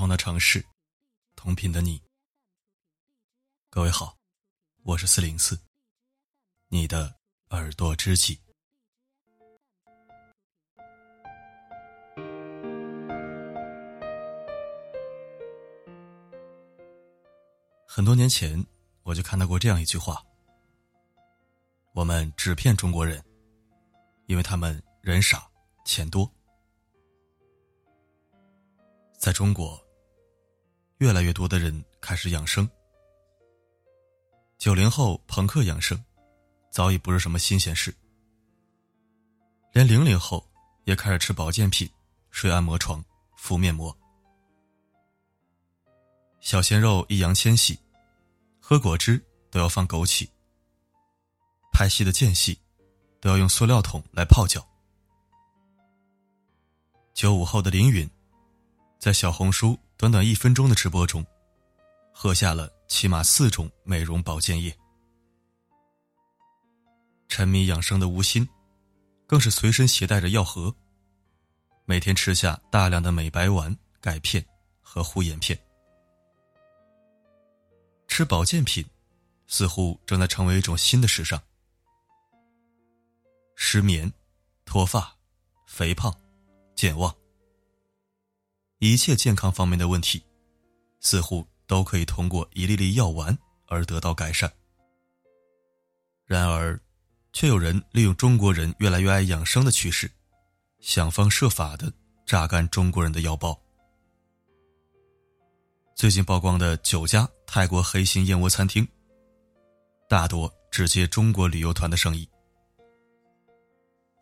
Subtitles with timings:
[0.00, 0.64] 同的城市，
[1.36, 2.02] 同频的你。
[3.68, 4.16] 各位好，
[4.82, 5.60] 我是四零四，
[6.68, 7.14] 你的
[7.50, 8.40] 耳朵知己。
[17.86, 18.66] 很多年前，
[19.02, 20.24] 我就看到过这样一句话：
[21.92, 23.22] 我们只骗中国人，
[24.24, 25.46] 因为他们人傻
[25.84, 26.26] 钱多。
[29.18, 29.78] 在中国，
[31.00, 32.68] 越来越多的人开始养生。
[34.58, 35.98] 九零后朋克养生，
[36.70, 37.94] 早已不是什么新鲜事。
[39.72, 40.46] 连零零后
[40.84, 41.88] 也开始吃保健品、
[42.30, 43.02] 睡按摩床、
[43.34, 43.96] 敷面膜。
[46.40, 47.78] 小鲜肉易烊千玺，
[48.60, 50.28] 喝果汁都要放枸杞。
[51.72, 52.58] 拍戏的间隙，
[53.22, 54.62] 都要用塑料桶来泡脚。
[57.14, 58.08] 九五后的林允。
[58.98, 61.22] 在小红书短短一分钟的直播中，
[62.10, 64.74] 喝下了起码四种美容保健液。
[67.28, 68.48] 沉迷养生的吴昕，
[69.26, 70.74] 更是随身携带着药盒，
[71.84, 74.42] 每天吃下大量的美白丸、钙片
[74.80, 75.58] 和护眼片。
[78.08, 78.82] 吃保健品，
[79.48, 81.38] 似乎正在成为一种新的时尚。
[83.54, 84.10] 失眠、
[84.64, 85.14] 脱发、
[85.66, 86.10] 肥胖、
[86.74, 87.14] 健忘。
[88.80, 90.22] 一切健康方面的问题，
[91.00, 94.50] 似乎都可以通过一粒粒药丸而得到改善。
[96.24, 96.80] 然而，
[97.34, 100.10] 却有人利用中国人越来越爱养生的趋势，
[100.80, 101.92] 想方设法的
[102.24, 103.54] 榨干中国人的腰包。
[105.94, 108.88] 最近曝光的九家泰国黑心燕窝餐厅，
[110.08, 112.26] 大多只接中国旅游团的生意。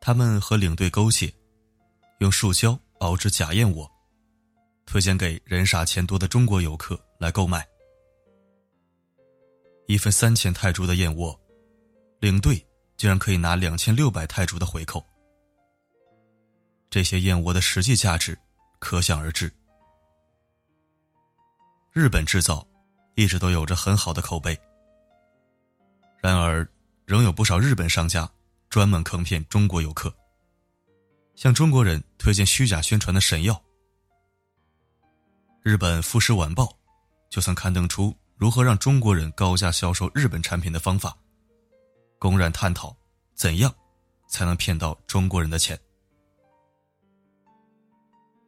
[0.01, 1.33] 他们和领队勾结，
[2.19, 3.89] 用树胶熬制假燕窝。
[4.91, 7.69] 推荐给人傻钱多的中国游客来购买，
[9.87, 11.39] 一份三千泰铢的燕窝，
[12.21, 12.57] 领队
[12.97, 15.05] 竟然可以拿两千六百泰铢的回扣。
[16.89, 18.37] 这些燕窝的实际价值
[18.79, 19.53] 可想而知。
[21.93, 22.67] 日本制造
[23.15, 24.59] 一直都有着很好的口碑，
[26.23, 26.67] 然而
[27.05, 28.27] 仍有不少日本商家
[28.71, 30.11] 专门坑骗中国游客，
[31.35, 33.63] 向中国人推荐虚假宣传的神药。
[35.69, 36.75] 日本富士晚报
[37.29, 41.15] 就曾刊登出如何让中国人高价销售日本产品的方法，
[42.19, 42.97] 公然探讨
[43.35, 43.71] 怎样
[44.31, 45.79] 才能骗到中国人的钱。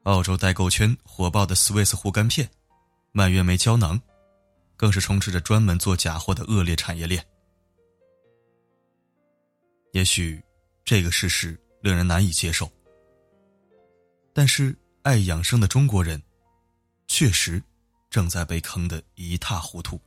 [0.04, 2.50] 澳洲代购圈火爆的 Swiss 护肝片、
[3.12, 4.00] 蔓越莓胶囊，
[4.74, 7.22] 更是充斥着专门做假货的恶劣产业链。
[9.92, 10.42] 也许
[10.86, 12.66] 这个事实令人难以接受，
[14.32, 16.18] 但是爱养生的中国人。
[17.20, 17.62] 确实，
[18.08, 20.00] 正在被坑得一塌糊涂。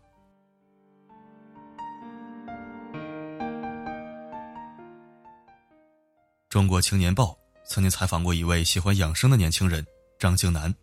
[6.49, 7.37] 中国青年报
[7.67, 9.85] 曾经采访过一位喜欢养生的年轻人
[10.17, 10.73] 张静南，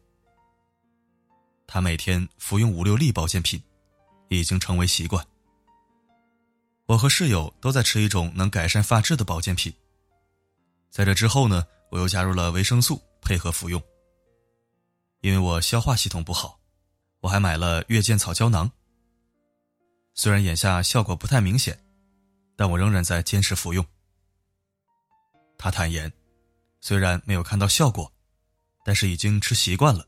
[1.66, 3.60] 他每天服用五六粒保健品，
[4.28, 5.26] 已经成为习惯。
[6.86, 9.74] 我和室友都在吃一种能改善发质的保健品，
[10.90, 13.82] 在这之后呢，我又加入了维生素，配合服用。
[15.20, 16.60] 因为我消化系统不好，
[17.20, 18.70] 我还买了月见草胶囊。
[20.14, 21.78] 虽然眼下效果不太明显，
[22.56, 23.84] 但我仍然在坚持服用。
[25.58, 26.10] 他坦言，
[26.80, 28.10] 虽然没有看到效果，
[28.84, 30.06] 但是已经吃习惯了，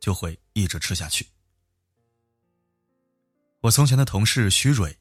[0.00, 1.26] 就会一直吃下去。
[3.60, 4.94] 我从前的同事徐蕊，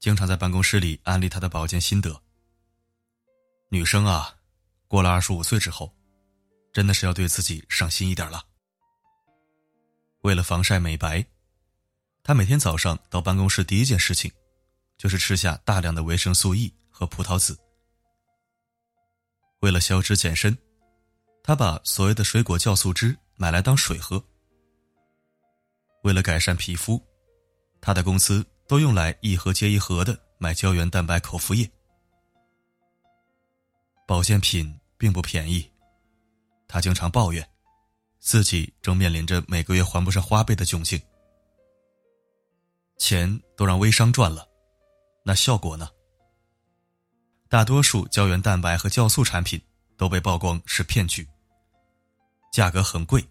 [0.00, 2.22] 经常在办公室里安利他的保健心得。
[3.68, 4.34] 女生啊，
[4.86, 5.94] 过了二十五岁之后，
[6.72, 8.47] 真的是要对自己上心一点了。
[10.22, 11.24] 为了防晒美白，
[12.22, 14.30] 他每天早上到办公室第一件事情，
[14.96, 17.56] 就是吃下大量的维生素 E 和葡萄籽。
[19.60, 20.56] 为了消脂健身，
[21.42, 24.22] 他把所谓的水果酵素汁买来当水喝。
[26.02, 27.00] 为了改善皮肤，
[27.80, 31.68] 他的公司都用来一盒接一盒的买胶原蛋白口服液。
[34.06, 35.70] 保健品并不便宜，
[36.66, 37.48] 他经常抱怨。
[38.20, 41.00] 自己正面临着每个月还不上花呗的窘境，
[42.98, 44.46] 钱都让微商赚了，
[45.24, 45.88] 那效果呢？
[47.48, 49.60] 大多数胶原蛋白和酵素产品
[49.96, 51.26] 都被曝光是骗局，
[52.52, 53.24] 价格很贵，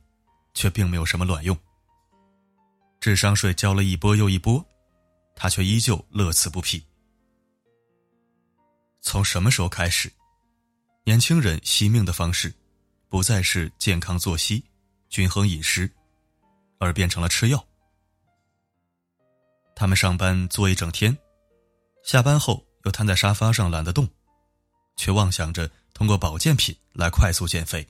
[0.54, 1.56] 却并没有什么卵用。
[3.00, 4.66] 智商税交了一波又一波，
[5.36, 6.84] 他却依旧乐此不疲。
[9.02, 10.12] 从什么时候开始，
[11.04, 12.52] 年轻人惜命的方式，
[13.08, 14.64] 不再是健康作息？
[15.10, 15.92] 均衡饮食，
[16.80, 17.66] 而变成了吃药。
[19.76, 21.18] 他们上班坐一整天，
[22.04, 24.08] 下班后又瘫在沙发上懒得动，
[24.96, 27.88] 却妄想着通过保健品来快速减肥。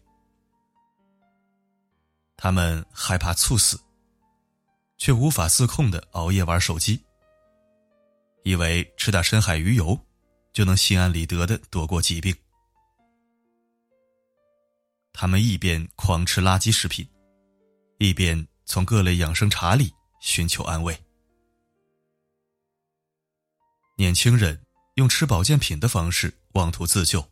[2.36, 3.80] 他们害怕猝死，
[4.98, 7.04] 却无法自控的熬夜玩手机，
[8.44, 10.00] 以为吃点深海鱼油
[10.54, 12.36] 就能心安理得的躲过疾病。
[15.20, 17.04] 他们一边狂吃垃圾食品，
[17.98, 20.96] 一边从各类养生茶里寻求安慰。
[23.96, 24.62] 年轻人
[24.94, 27.28] 用吃保健品的方式妄图自救，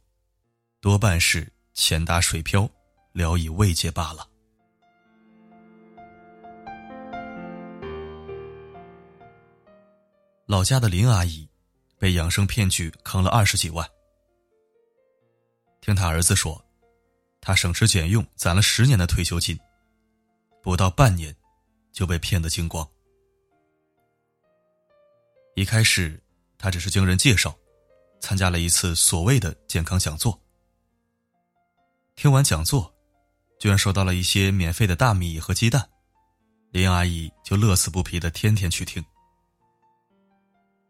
[0.82, 2.68] 多半是钱打水漂，
[3.12, 4.28] 聊以慰藉罢了。
[10.48, 11.48] 老家的林阿姨
[12.00, 13.88] 被养生骗局坑了二十几万，
[15.82, 16.65] 听他儿子说，
[17.46, 19.58] 他省吃俭用攒了十年的退休金，
[20.62, 21.34] 不到半年
[21.94, 22.86] 就被骗得精光。
[25.56, 26.22] 一开始。
[26.58, 27.54] 他只是经人介绍，
[28.22, 30.40] 参加了一次所谓的健康讲座。
[32.16, 32.92] 听完讲座，
[33.60, 35.88] 居然收到了一些免费的大米和鸡蛋，
[36.72, 39.04] 林阿姨就乐此不疲的天天去听。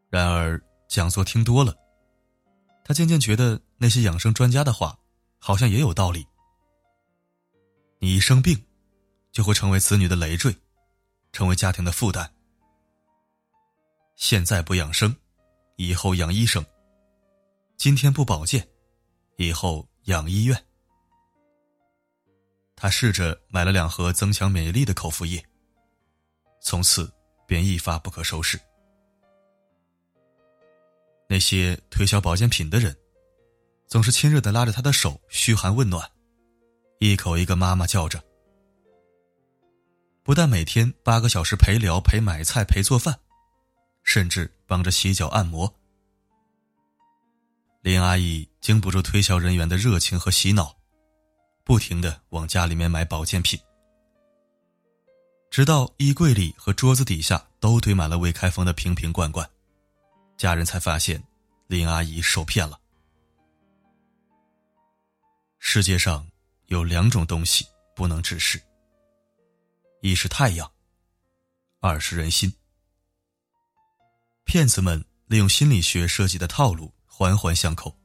[0.10, 1.76] 然而讲座听多了，
[2.86, 4.98] 他渐渐觉得那些养生专家的话，
[5.40, 6.26] 好像也有道理。
[8.06, 8.64] 你一生病，
[9.32, 10.56] 就会成为子女的累赘，
[11.32, 12.32] 成为家庭的负担。
[14.16, 15.16] 现在不养生。
[15.78, 16.64] 以后养医生。
[17.78, 18.66] 今天不保健，
[19.38, 20.66] 以后养医院。
[22.76, 25.44] 他试着买了两盒增强免疫力的口服液，
[26.62, 27.12] 从此
[27.48, 28.60] 便一发不可收拾。
[31.28, 32.96] 那些推销保健品的人，
[33.88, 36.08] 总是亲热的拉着他的手嘘寒问暖，
[37.00, 38.24] 一口一个妈妈叫着。
[40.24, 43.20] 不但每天八个小时陪聊、陪买菜、陪做饭。
[44.06, 45.74] 甚至帮着洗脚按摩。
[47.82, 50.78] 林阿姨经不住推销人员的热情和洗脑，
[51.64, 53.60] 不停的往家里面买保健品，
[55.50, 59.50] 直到衣柜里和桌子底下都堆满了未开封的瓶瓶罐罐，
[60.38, 61.24] 家人才发现
[61.66, 62.80] 林阿姨受骗了。
[65.58, 66.28] 世界上
[66.68, 68.62] 有两种东西不能直视，
[70.02, 70.72] 一是太阳，
[71.80, 72.52] 二是人心。
[74.46, 77.96] 骗子们利用心理学设计的套路环环相扣，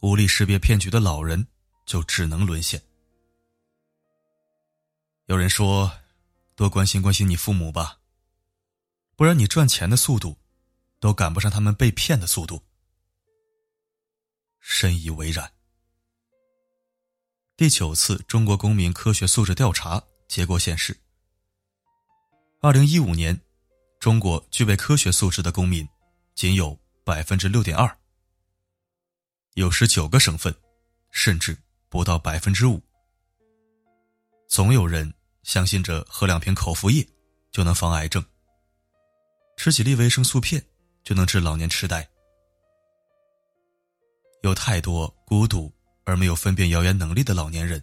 [0.00, 1.46] 无力识别骗局的老人
[1.84, 2.82] 就只能沦陷。
[5.26, 5.90] 有人说
[6.54, 7.98] ：“多关心关心你父母吧，
[9.16, 10.36] 不然你赚钱的速度
[11.00, 12.62] 都赶不上他们被骗的速度。”
[14.58, 15.55] 深以为然。
[17.56, 20.94] 第九次中国公民科学素质调查结果显示，
[22.60, 23.40] 二零一五年。
[23.98, 25.88] 中国具备科学素质的公民，
[26.34, 27.98] 仅有百分之六点二，
[29.54, 30.54] 有十九个省份，
[31.10, 31.56] 甚至
[31.88, 32.80] 不到百分之五。
[34.46, 35.12] 总有人
[35.42, 37.04] 相信着喝两瓶口服液
[37.50, 38.22] 就能防癌症，
[39.56, 40.62] 吃几粒维生素片
[41.02, 42.06] 就能治老年痴呆。
[44.42, 45.72] 有太多孤独
[46.06, 47.82] 而没有分辨谣言能力的老年人，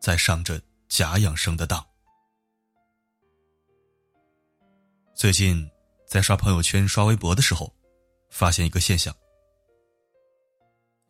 [0.00, 1.84] 在上着假养生的当。
[5.14, 5.68] 最近，
[6.06, 7.70] 在刷朋友圈、刷微博的时候，
[8.30, 9.14] 发现一个现象：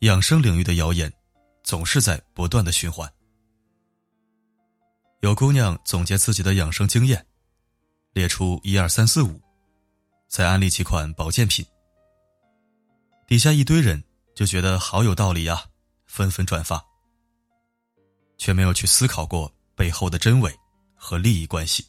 [0.01, 1.13] 养生领域的谣言
[1.63, 3.11] 总是在不断的循环。
[5.21, 7.25] 有姑娘总结自己的养生经验，
[8.13, 9.41] 列出一二三四五，
[10.29, 11.65] 再安利几款保健品。
[13.27, 14.03] 底下一堆人
[14.35, 15.65] 就觉得好有道理呀，
[16.13, 16.85] 纷纷转发，
[18.37, 20.55] 却没有去思考过背后的真伪
[20.95, 21.87] 和利益关系。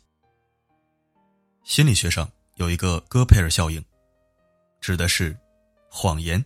[1.65, 3.83] 心理学上有一个戈培尔效应，
[4.79, 5.37] 指的是
[5.89, 6.41] 谎言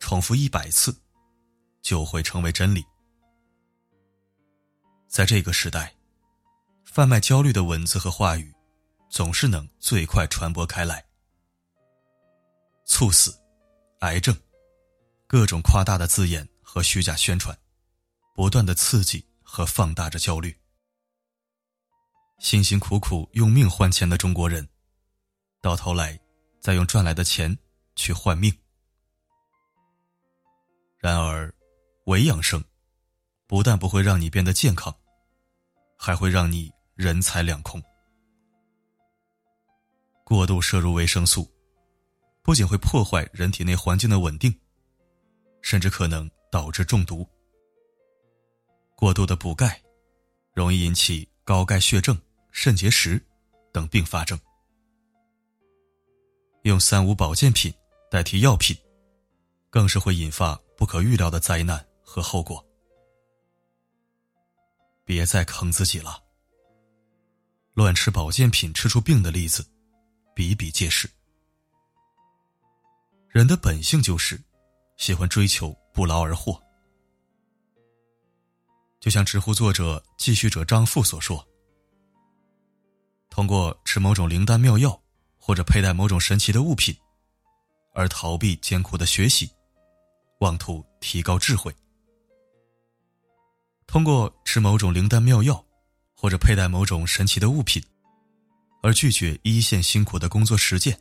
[0.00, 0.92] 重复一百次
[1.80, 2.84] 就会成为真理。
[5.06, 5.94] 在这个时代，
[6.84, 8.52] 贩卖焦虑的文字和话语
[9.08, 11.04] 总是能最快传播开来。
[12.84, 13.32] 猝死、
[14.00, 14.36] 癌症，
[15.28, 17.58] 各种夸大的字眼和虚假宣传，
[18.32, 20.56] 不断的刺激和放大着焦虑。
[22.38, 24.68] 辛辛苦苦用命换钱的中国人，
[25.60, 26.16] 到头来
[26.60, 27.58] 再用赚来的钱
[27.96, 28.56] 去换命。
[31.00, 31.52] 然而，
[32.06, 32.62] 伪养生
[33.48, 34.94] 不但不会让你变得健康，
[35.98, 37.82] 还会让你人财两空。
[40.22, 41.50] 过度摄入维生素，
[42.44, 44.56] 不仅会破坏人体内环境的稳定，
[45.62, 47.26] 甚至可能导致中毒。
[48.96, 49.80] 过度的补钙，
[50.52, 52.20] 容易引起高钙血症。
[52.52, 53.24] 肾结石
[53.72, 54.36] 等并发症。
[56.62, 57.72] 用三无保健品
[58.10, 58.76] 代替药品，
[59.70, 62.60] 更是会引发不可预料的灾难和后果。
[65.04, 66.20] 别再坑自己了。
[67.74, 69.64] 乱吃保健品吃出病的例子
[70.34, 71.08] 比比皆是。
[73.28, 74.42] 人的本性就是
[74.96, 76.60] 喜欢追求不劳而获。
[79.00, 81.46] 就像知乎作者继续者张富所说
[83.30, 84.98] ：“通过吃某种灵丹妙药。”
[85.42, 86.94] 或者佩戴某种神奇的物品，
[87.94, 89.50] 而逃避艰苦的学习，
[90.40, 91.72] 妄图提高智慧；
[93.86, 95.64] 通过吃某种灵丹妙药，
[96.14, 97.82] 或者佩戴某种神奇的物品，
[98.82, 100.96] 而拒绝一线辛苦的工作实践，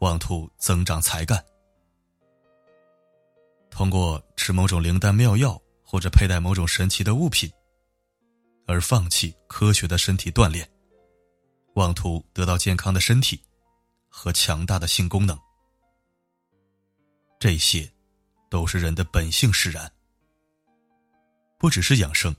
[0.00, 1.38] 妄图增长才干；
[3.74, 7.50] 通过吃某种灵丹妙药，或者佩戴某种神奇的物品，
[8.68, 10.70] 而放弃科学的身体锻炼。
[11.74, 13.42] 妄图得到健康的身体
[14.08, 15.36] 和强大的性功能，
[17.40, 17.92] 这些
[18.48, 19.90] 都是人的本性使然。
[21.58, 22.32] 不只是养生，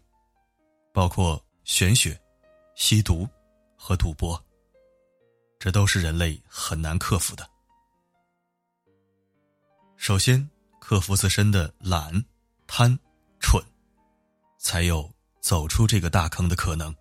[0.94, 2.18] 包括玄学、
[2.76, 3.28] 吸毒
[3.76, 4.42] 和赌博，
[5.60, 7.46] 这都是人类很难克服的。
[9.98, 10.50] 首先，
[10.88, 12.24] 克服自身的懒、
[12.68, 12.96] 贪、
[13.40, 13.60] 蠢，
[14.60, 15.12] 才有
[15.42, 16.96] 走出这个大坑的可能。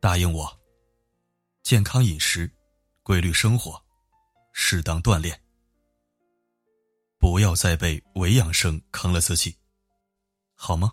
[0.00, 0.60] 答应我，
[1.62, 2.50] 健康饮食，
[3.04, 3.80] 规律生活，
[4.52, 5.40] 适当锻炼，
[7.20, 9.56] 不要再被伪养生坑了自己，
[10.56, 10.92] 好吗？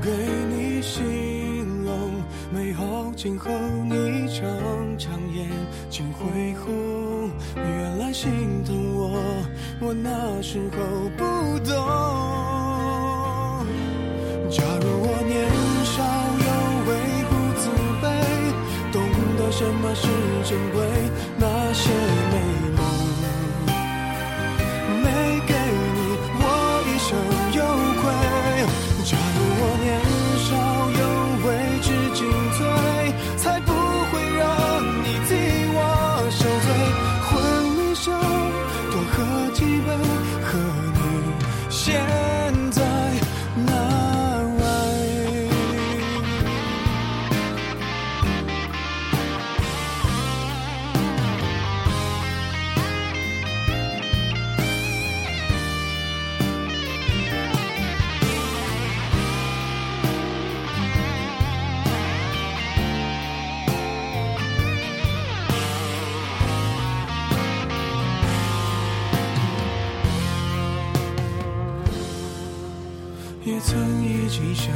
[0.00, 0.10] 给
[0.48, 1.02] 你形
[1.84, 2.10] 容
[2.52, 3.50] 美好今后，
[3.84, 4.46] 你常
[4.98, 5.46] 常眼
[5.90, 9.10] 睛会红，原来心疼我，
[9.80, 10.76] 我那时候
[11.16, 11.24] 不
[11.60, 11.74] 懂。
[14.50, 15.34] 假如我年
[15.84, 16.02] 少
[16.44, 16.48] 有
[16.88, 16.90] 为
[17.28, 17.62] 不自
[18.00, 18.04] 卑，
[18.92, 18.96] 懂
[19.36, 20.06] 得什么是
[20.48, 20.76] 珍贵，
[21.38, 21.90] 那些
[73.66, 74.74] 曾一起想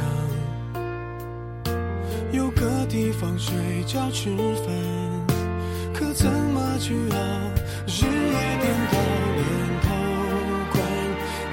[2.31, 3.53] 有个地方睡
[3.85, 4.65] 觉吃饭，
[5.93, 7.17] 可怎么去熬？
[7.85, 8.97] 日夜颠倒，
[9.37, 9.45] 连
[9.83, 9.87] 头
[10.71, 10.81] 光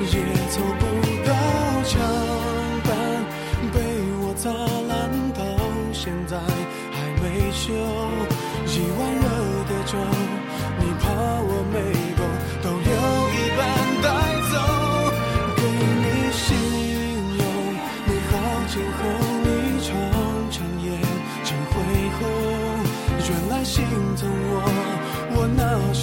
[0.01, 0.15] 也
[0.49, 0.83] 凑不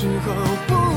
[0.03, 0.92] 时候不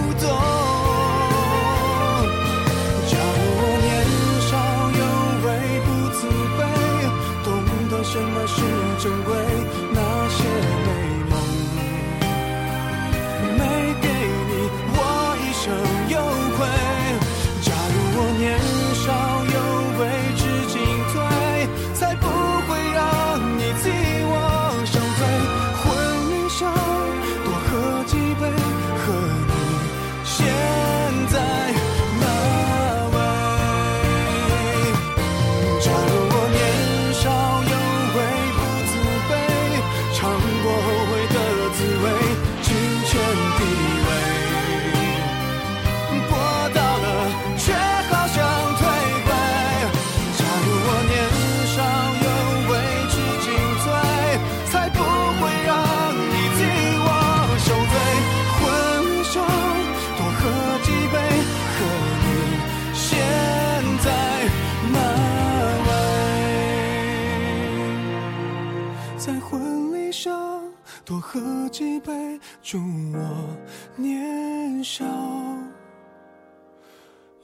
[71.69, 72.79] 几杯，祝
[73.13, 73.57] 我
[73.97, 75.05] 年少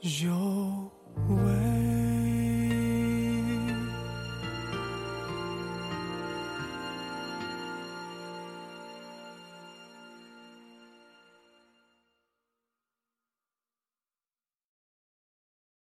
[0.01, 0.91] 有
[1.29, 1.72] 为。